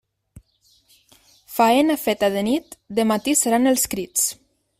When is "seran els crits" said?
3.45-4.27